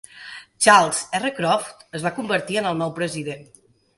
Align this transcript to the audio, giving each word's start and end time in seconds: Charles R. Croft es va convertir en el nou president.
Charles 0.65 1.01
R. 1.17 1.31
Croft 1.41 1.85
es 1.99 2.07
va 2.07 2.13
convertir 2.21 2.59
en 2.65 2.71
el 2.73 2.83
nou 2.83 2.95
president. 3.01 3.47